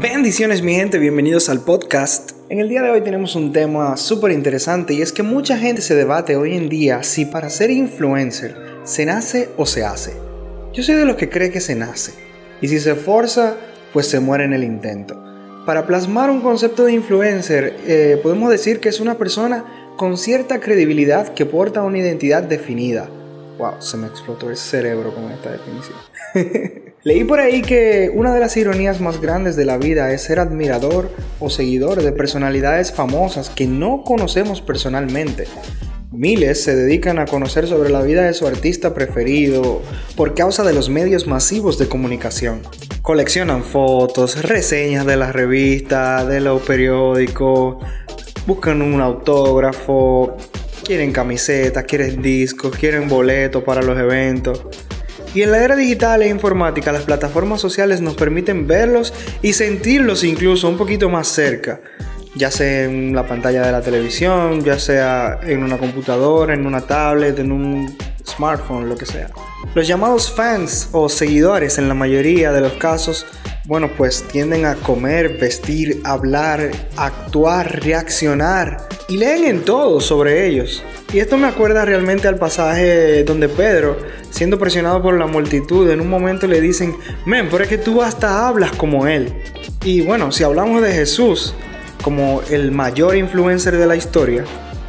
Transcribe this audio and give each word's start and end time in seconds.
Bendiciones 0.00 0.62
mi 0.62 0.74
gente, 0.74 0.98
bienvenidos 0.98 1.50
al 1.50 1.60
podcast. 1.60 2.32
En 2.48 2.60
el 2.60 2.70
día 2.70 2.80
de 2.80 2.90
hoy 2.90 3.02
tenemos 3.02 3.34
un 3.34 3.52
tema 3.52 3.98
súper 3.98 4.32
interesante 4.32 4.94
y 4.94 5.02
es 5.02 5.12
que 5.12 5.22
mucha 5.22 5.58
gente 5.58 5.82
se 5.82 5.94
debate 5.94 6.36
hoy 6.36 6.56
en 6.56 6.70
día 6.70 7.02
si 7.02 7.26
para 7.26 7.50
ser 7.50 7.70
influencer 7.70 8.56
se 8.84 9.04
nace 9.04 9.50
o 9.58 9.66
se 9.66 9.84
hace. 9.84 10.14
Yo 10.72 10.82
soy 10.82 10.94
de 10.94 11.04
los 11.04 11.16
que 11.16 11.28
cree 11.28 11.50
que 11.50 11.60
se 11.60 11.74
nace 11.74 12.14
y 12.62 12.68
si 12.68 12.80
se 12.80 12.94
forza 12.94 13.56
pues 13.92 14.06
se 14.06 14.20
muere 14.20 14.44
en 14.44 14.54
el 14.54 14.64
intento. 14.64 15.22
Para 15.66 15.86
plasmar 15.86 16.30
un 16.30 16.40
concepto 16.40 16.86
de 16.86 16.92
influencer 16.92 17.76
eh, 17.86 18.18
podemos 18.22 18.50
decir 18.50 18.80
que 18.80 18.88
es 18.88 19.00
una 19.00 19.18
persona 19.18 19.83
con 19.96 20.18
cierta 20.18 20.60
credibilidad 20.60 21.34
que 21.34 21.46
porta 21.46 21.82
una 21.82 21.98
identidad 21.98 22.42
definida. 22.42 23.08
Wow, 23.58 23.80
se 23.80 23.96
me 23.96 24.08
explotó 24.08 24.50
el 24.50 24.56
cerebro 24.56 25.14
con 25.14 25.30
esta 25.30 25.52
definición. 25.52 25.96
Leí 27.04 27.22
por 27.22 27.38
ahí 27.38 27.62
que 27.62 28.10
una 28.14 28.34
de 28.34 28.40
las 28.40 28.56
ironías 28.56 29.00
más 29.00 29.20
grandes 29.20 29.56
de 29.56 29.64
la 29.64 29.76
vida 29.76 30.12
es 30.12 30.22
ser 30.22 30.40
admirador 30.40 31.10
o 31.38 31.50
seguidor 31.50 32.02
de 32.02 32.12
personalidades 32.12 32.92
famosas 32.92 33.50
que 33.50 33.66
no 33.66 34.02
conocemos 34.04 34.62
personalmente. 34.62 35.44
Miles 36.10 36.62
se 36.62 36.74
dedican 36.74 37.18
a 37.18 37.26
conocer 37.26 37.66
sobre 37.66 37.90
la 37.90 38.00
vida 38.00 38.22
de 38.22 38.34
su 38.34 38.46
artista 38.46 38.94
preferido 38.94 39.82
por 40.16 40.34
causa 40.34 40.62
de 40.62 40.72
los 40.72 40.88
medios 40.88 41.26
masivos 41.26 41.76
de 41.76 41.88
comunicación. 41.88 42.62
Coleccionan 43.02 43.64
fotos, 43.64 44.42
reseñas 44.42 45.04
de 45.06 45.16
las 45.16 45.32
revistas, 45.32 46.26
de 46.28 46.40
los 46.40 46.62
periódicos, 46.62 47.84
buscan 48.46 48.82
un 48.82 49.00
autógrafo, 49.00 50.36
quieren 50.84 51.12
camisetas, 51.12 51.84
quieren 51.84 52.20
discos, 52.20 52.76
quieren 52.76 53.08
boletos 53.08 53.62
para 53.62 53.82
los 53.82 53.98
eventos. 53.98 54.62
Y 55.34 55.42
en 55.42 55.50
la 55.50 55.64
era 55.64 55.74
digital 55.74 56.22
e 56.22 56.28
informática, 56.28 56.92
las 56.92 57.02
plataformas 57.02 57.60
sociales 57.60 58.00
nos 58.00 58.14
permiten 58.14 58.66
verlos 58.66 59.12
y 59.42 59.52
sentirlos 59.52 60.22
incluso 60.22 60.68
un 60.68 60.76
poquito 60.76 61.08
más 61.08 61.26
cerca, 61.26 61.80
ya 62.36 62.52
sea 62.52 62.84
en 62.84 63.16
la 63.16 63.26
pantalla 63.26 63.66
de 63.66 63.72
la 63.72 63.80
televisión, 63.80 64.62
ya 64.62 64.78
sea 64.78 65.40
en 65.42 65.64
una 65.64 65.76
computadora, 65.78 66.54
en 66.54 66.66
una 66.66 66.82
tablet, 66.82 67.36
en 67.40 67.50
un 67.50 67.96
smartphone, 68.24 68.88
lo 68.88 68.96
que 68.96 69.06
sea. 69.06 69.30
Los 69.74 69.88
llamados 69.88 70.30
fans 70.30 70.90
o 70.92 71.08
seguidores 71.08 71.78
en 71.78 71.88
la 71.88 71.94
mayoría 71.94 72.52
de 72.52 72.60
los 72.60 72.74
casos, 72.74 73.26
bueno, 73.66 73.90
pues 73.96 74.24
tienden 74.24 74.66
a 74.66 74.74
comer, 74.74 75.38
vestir, 75.38 76.00
hablar, 76.04 76.70
actuar, 76.96 77.82
reaccionar 77.82 78.88
y 79.08 79.16
leen 79.16 79.44
en 79.44 79.64
todo 79.64 80.00
sobre 80.00 80.46
ellos. 80.46 80.82
Y 81.12 81.20
esto 81.20 81.38
me 81.38 81.46
acuerda 81.46 81.84
realmente 81.84 82.28
al 82.28 82.36
pasaje 82.36 83.24
donde 83.24 83.48
Pedro, 83.48 83.96
siendo 84.30 84.58
presionado 84.58 85.00
por 85.00 85.18
la 85.18 85.26
multitud, 85.26 85.88
en 85.88 86.00
un 86.00 86.10
momento 86.10 86.46
le 86.46 86.60
dicen, 86.60 86.94
men, 87.24 87.48
pero 87.50 87.64
es 87.64 87.70
que 87.70 87.78
tú 87.78 88.02
hasta 88.02 88.46
hablas 88.46 88.72
como 88.72 89.06
él. 89.06 89.32
Y 89.82 90.02
bueno, 90.02 90.30
si 90.30 90.44
hablamos 90.44 90.82
de 90.82 90.92
Jesús 90.92 91.54
como 92.02 92.42
el 92.50 92.70
mayor 92.70 93.16
influencer 93.16 93.78
de 93.78 93.86
la 93.86 93.96
historia, 93.96 94.44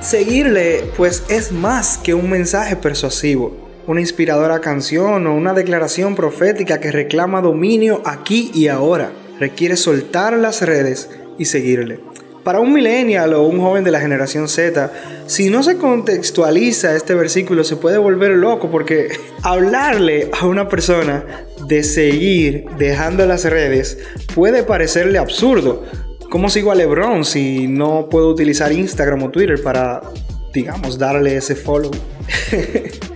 seguirle 0.00 0.90
pues 0.96 1.24
es 1.28 1.52
más 1.52 1.98
que 1.98 2.14
un 2.14 2.30
mensaje 2.30 2.74
persuasivo, 2.74 3.65
una 3.86 4.00
inspiradora 4.00 4.60
canción 4.60 5.26
o 5.26 5.34
una 5.34 5.54
declaración 5.54 6.14
profética 6.14 6.80
que 6.80 6.90
reclama 6.90 7.40
dominio 7.40 8.02
aquí 8.04 8.50
y 8.54 8.68
ahora. 8.68 9.12
Requiere 9.38 9.76
soltar 9.76 10.36
las 10.36 10.62
redes 10.62 11.10
y 11.38 11.44
seguirle. 11.44 12.00
Para 12.42 12.60
un 12.60 12.72
millennial 12.72 13.34
o 13.34 13.42
un 13.42 13.60
joven 13.60 13.84
de 13.84 13.90
la 13.90 14.00
generación 14.00 14.48
Z, 14.48 14.92
si 15.26 15.50
no 15.50 15.62
se 15.62 15.78
contextualiza 15.78 16.94
este 16.94 17.14
versículo 17.14 17.64
se 17.64 17.76
puede 17.76 17.98
volver 17.98 18.32
loco 18.32 18.70
porque 18.70 19.08
hablarle 19.42 20.30
a 20.32 20.46
una 20.46 20.68
persona 20.68 21.44
de 21.66 21.82
seguir 21.82 22.66
dejando 22.78 23.26
las 23.26 23.44
redes 23.44 23.98
puede 24.34 24.62
parecerle 24.62 25.18
absurdo. 25.18 25.84
¿Cómo 26.30 26.48
sigo 26.48 26.72
a 26.72 26.74
LeBron 26.74 27.24
si 27.24 27.66
no 27.68 28.08
puedo 28.08 28.28
utilizar 28.30 28.72
Instagram 28.72 29.24
o 29.24 29.30
Twitter 29.30 29.62
para, 29.62 30.02
digamos, 30.52 30.98
darle 30.98 31.36
ese 31.36 31.54
follow? 31.54 31.90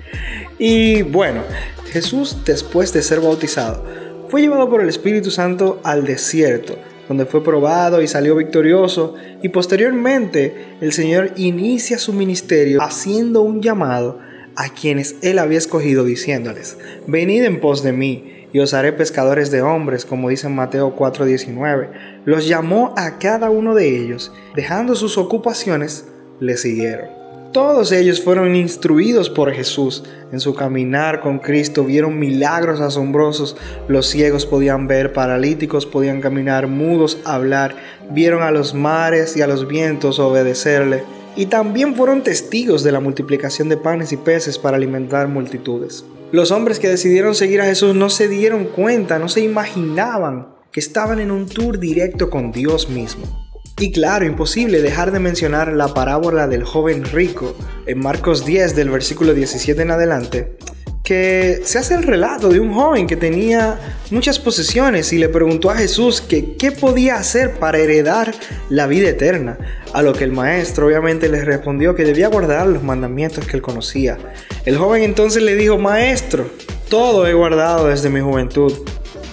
y 0.60 1.02
bueno, 1.02 1.42
Jesús 1.86 2.36
después 2.44 2.92
de 2.92 3.02
ser 3.02 3.20
bautizado 3.20 3.84
fue 4.28 4.42
llevado 4.42 4.70
por 4.70 4.80
el 4.80 4.88
Espíritu 4.88 5.32
Santo 5.32 5.80
al 5.82 6.04
desierto 6.04 6.78
donde 7.10 7.26
fue 7.26 7.42
probado 7.42 8.00
y 8.02 8.06
salió 8.06 8.36
victorioso, 8.36 9.16
y 9.42 9.48
posteriormente 9.48 10.76
el 10.80 10.92
Señor 10.92 11.32
inicia 11.34 11.98
su 11.98 12.12
ministerio 12.12 12.80
haciendo 12.80 13.42
un 13.42 13.60
llamado 13.60 14.20
a 14.54 14.68
quienes 14.68 15.16
Él 15.20 15.40
había 15.40 15.58
escogido 15.58 16.04
diciéndoles, 16.04 16.78
venid 17.08 17.42
en 17.42 17.58
pos 17.58 17.82
de 17.82 17.90
mí, 17.92 18.46
y 18.52 18.60
os 18.60 18.74
haré 18.74 18.92
pescadores 18.92 19.50
de 19.50 19.60
hombres, 19.60 20.04
como 20.04 20.28
dice 20.28 20.46
en 20.46 20.54
Mateo 20.54 20.94
4:19. 20.94 21.90
Los 22.24 22.46
llamó 22.46 22.94
a 22.96 23.18
cada 23.18 23.50
uno 23.50 23.74
de 23.74 23.88
ellos, 23.88 24.32
dejando 24.54 24.94
sus 24.94 25.18
ocupaciones, 25.18 26.04
le 26.38 26.56
siguieron. 26.56 27.19
Todos 27.52 27.90
ellos 27.90 28.22
fueron 28.22 28.54
instruidos 28.54 29.28
por 29.28 29.52
Jesús. 29.52 30.04
En 30.30 30.38
su 30.38 30.54
caminar 30.54 31.20
con 31.20 31.40
Cristo 31.40 31.84
vieron 31.84 32.16
milagros 32.16 32.80
asombrosos. 32.80 33.56
Los 33.88 34.06
ciegos 34.06 34.46
podían 34.46 34.86
ver, 34.86 35.12
paralíticos 35.12 35.84
podían 35.84 36.20
caminar, 36.20 36.68
mudos 36.68 37.18
hablar. 37.24 37.74
Vieron 38.12 38.44
a 38.44 38.52
los 38.52 38.72
mares 38.72 39.36
y 39.36 39.42
a 39.42 39.48
los 39.48 39.66
vientos 39.66 40.20
obedecerle. 40.20 41.02
Y 41.34 41.46
también 41.46 41.96
fueron 41.96 42.22
testigos 42.22 42.84
de 42.84 42.92
la 42.92 43.00
multiplicación 43.00 43.68
de 43.68 43.76
panes 43.76 44.12
y 44.12 44.16
peces 44.16 44.56
para 44.56 44.76
alimentar 44.76 45.26
multitudes. 45.26 46.04
Los 46.30 46.52
hombres 46.52 46.78
que 46.78 46.88
decidieron 46.88 47.34
seguir 47.34 47.60
a 47.62 47.66
Jesús 47.66 47.96
no 47.96 48.10
se 48.10 48.28
dieron 48.28 48.66
cuenta, 48.66 49.18
no 49.18 49.28
se 49.28 49.40
imaginaban 49.40 50.46
que 50.70 50.78
estaban 50.78 51.18
en 51.18 51.32
un 51.32 51.48
tour 51.48 51.80
directo 51.80 52.30
con 52.30 52.52
Dios 52.52 52.88
mismo. 52.88 53.39
Y 53.80 53.92
claro, 53.92 54.26
imposible 54.26 54.82
dejar 54.82 55.10
de 55.10 55.20
mencionar 55.20 55.72
la 55.72 55.94
parábola 55.94 56.46
del 56.46 56.64
joven 56.64 57.02
rico 57.02 57.56
en 57.86 57.98
Marcos 57.98 58.44
10 58.44 58.76
del 58.76 58.90
versículo 58.90 59.32
17 59.32 59.80
en 59.80 59.90
adelante, 59.90 60.58
que 61.02 61.62
se 61.64 61.78
hace 61.78 61.94
el 61.94 62.02
relato 62.02 62.50
de 62.50 62.60
un 62.60 62.74
joven 62.74 63.06
que 63.06 63.16
tenía 63.16 63.80
muchas 64.10 64.38
posesiones 64.38 65.14
y 65.14 65.18
le 65.18 65.30
preguntó 65.30 65.70
a 65.70 65.76
Jesús 65.76 66.20
que 66.20 66.56
qué 66.58 66.72
podía 66.72 67.16
hacer 67.16 67.54
para 67.54 67.78
heredar 67.78 68.34
la 68.68 68.86
vida 68.86 69.08
eterna, 69.08 69.56
a 69.94 70.02
lo 70.02 70.12
que 70.12 70.24
el 70.24 70.32
maestro 70.32 70.86
obviamente 70.86 71.30
le 71.30 71.42
respondió 71.42 71.94
que 71.94 72.04
debía 72.04 72.28
guardar 72.28 72.66
los 72.66 72.82
mandamientos 72.82 73.46
que 73.46 73.56
él 73.56 73.62
conocía. 73.62 74.18
El 74.66 74.76
joven 74.76 75.04
entonces 75.04 75.42
le 75.42 75.56
dijo, 75.56 75.78
maestro, 75.78 76.50
todo 76.90 77.26
he 77.26 77.32
guardado 77.32 77.88
desde 77.88 78.10
mi 78.10 78.20
juventud. 78.20 78.74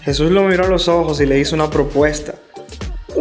Jesús 0.03 0.31
lo 0.31 0.43
miró 0.43 0.63
a 0.63 0.69
los 0.69 0.87
ojos 0.87 1.19
y 1.19 1.25
le 1.25 1.37
hizo 1.37 1.53
una 1.53 1.69
propuesta 1.69 2.35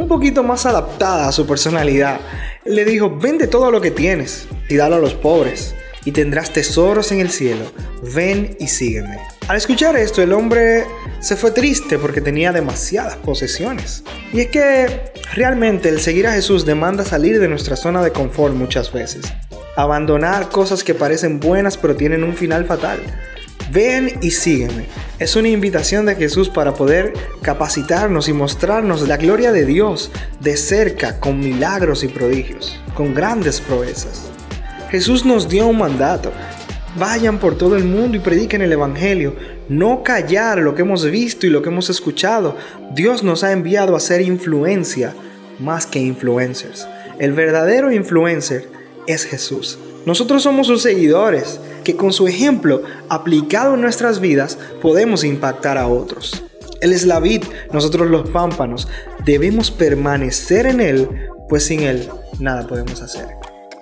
poquito 0.06 0.42
más 0.42 0.66
adaptada 0.66 1.28
a 1.28 1.32
su 1.32 1.46
personalidad. 1.46 2.20
Le 2.64 2.84
dijo, 2.84 3.16
vende 3.16 3.46
todo 3.46 3.70
lo 3.70 3.80
que 3.80 3.90
tienes 3.90 4.46
y 4.68 4.76
dalo 4.76 4.96
a 4.96 5.00
los 5.00 5.14
pobres 5.14 5.74
y 6.04 6.12
tendrás 6.12 6.52
tesoros 6.52 7.12
en 7.12 7.20
el 7.20 7.30
cielo. 7.30 7.64
Ven 8.14 8.56
y 8.60 8.68
sígueme. 8.68 9.18
Al 9.48 9.56
escuchar 9.56 9.96
esto, 9.96 10.22
el 10.22 10.32
hombre 10.32 10.84
se 11.20 11.36
fue 11.36 11.50
triste 11.50 11.98
porque 11.98 12.20
tenía 12.20 12.52
demasiadas 12.52 13.16
posesiones. 13.16 14.04
Y 14.32 14.40
es 14.40 14.46
que 14.48 15.12
realmente 15.34 15.88
el 15.88 16.00
seguir 16.00 16.26
a 16.26 16.32
Jesús 16.32 16.64
demanda 16.64 17.04
salir 17.04 17.40
de 17.40 17.48
nuestra 17.48 17.76
zona 17.76 18.02
de 18.02 18.12
confort 18.12 18.54
muchas 18.54 18.92
veces. 18.92 19.24
Abandonar 19.76 20.48
cosas 20.48 20.84
que 20.84 20.94
parecen 20.94 21.40
buenas 21.40 21.76
pero 21.76 21.96
tienen 21.96 22.24
un 22.24 22.34
final 22.34 22.64
fatal. 22.64 23.00
Ven 23.72 24.18
y 24.22 24.30
sígueme. 24.30 24.86
Es 25.18 25.34
una 25.34 25.48
invitación 25.48 26.06
de 26.06 26.14
Jesús 26.14 26.48
para 26.48 26.74
poder 26.74 27.12
capacitarnos 27.42 28.28
y 28.28 28.32
mostrarnos 28.32 29.06
la 29.08 29.16
gloria 29.16 29.50
de 29.50 29.64
Dios 29.64 30.12
de 30.40 30.56
cerca 30.56 31.18
con 31.18 31.40
milagros 31.40 32.04
y 32.04 32.08
prodigios, 32.08 32.78
con 32.94 33.14
grandes 33.14 33.60
proezas. 33.60 34.30
Jesús 34.90 35.24
nos 35.24 35.48
dio 35.48 35.66
un 35.66 35.78
mandato. 35.78 36.32
Vayan 36.96 37.38
por 37.38 37.58
todo 37.58 37.76
el 37.76 37.84
mundo 37.84 38.16
y 38.16 38.20
prediquen 38.20 38.62
el 38.62 38.72
Evangelio. 38.72 39.34
No 39.68 40.02
callar 40.02 40.58
lo 40.58 40.74
que 40.74 40.82
hemos 40.82 41.04
visto 41.10 41.46
y 41.46 41.50
lo 41.50 41.60
que 41.60 41.70
hemos 41.70 41.90
escuchado. 41.90 42.56
Dios 42.94 43.24
nos 43.24 43.42
ha 43.42 43.52
enviado 43.52 43.96
a 43.96 44.00
ser 44.00 44.20
influencia 44.20 45.14
más 45.58 45.86
que 45.86 45.98
influencers. 45.98 46.86
El 47.18 47.32
verdadero 47.32 47.90
influencer 47.92 48.68
es 49.06 49.24
Jesús. 49.24 49.78
Nosotros 50.04 50.42
somos 50.42 50.68
sus 50.68 50.82
seguidores, 50.82 51.58
que 51.86 51.94
con 51.94 52.12
su 52.12 52.26
ejemplo 52.26 52.82
aplicado 53.08 53.74
en 53.74 53.80
nuestras 53.80 54.18
vidas 54.18 54.58
podemos 54.82 55.22
impactar 55.22 55.78
a 55.78 55.86
otros. 55.86 56.42
Él 56.80 56.92
es 56.92 57.06
la 57.06 57.20
vid, 57.20 57.44
nosotros 57.72 58.10
los 58.10 58.28
pámpanos. 58.30 58.88
Debemos 59.24 59.70
permanecer 59.70 60.66
en 60.66 60.80
Él, 60.80 61.08
pues 61.48 61.64
sin 61.66 61.82
Él 61.82 62.08
nada 62.40 62.66
podemos 62.66 63.00
hacer. 63.02 63.28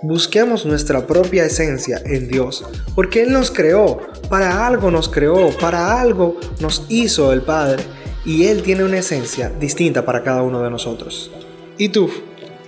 Busquemos 0.03 0.67
nuestra 0.67 1.07
propia 1.07 1.47
esencia 1.47 1.99
en 2.05 2.29
Dios, 2.29 2.63
porque 2.95 3.23
Él 3.23 3.33
nos 3.33 3.51
creó, 3.51 3.99
para 4.29 4.67
algo 4.67 4.91
nos 4.91 5.09
creó, 5.09 5.49
para 5.57 5.99
algo 5.99 6.39
nos 6.61 6.85
hizo 6.91 7.33
el 7.33 7.41
Padre, 7.41 7.85
y 8.27 8.45
Él 8.45 8.63
tiene 8.63 8.85
una 8.85 8.99
esencia 8.99 9.51
distinta 9.59 10.05
para 10.05 10.23
cada 10.23 10.43
uno 10.43 10.63
de 10.63 10.69
nosotros. 10.69 11.31
¿Y 11.79 11.89
tú? 11.89 12.11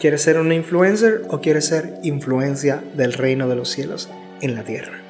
¿Quieres 0.01 0.23
ser 0.23 0.39
un 0.39 0.51
influencer 0.51 1.25
o 1.29 1.43
quieres 1.43 1.67
ser 1.67 1.99
influencia 2.03 2.83
del 2.97 3.13
reino 3.13 3.49
de 3.49 3.57
los 3.57 3.69
cielos? 3.69 4.09
en 4.41 4.55
la 4.55 4.65
tierra. 4.65 5.06